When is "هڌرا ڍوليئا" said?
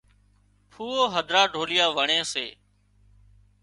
1.15-1.85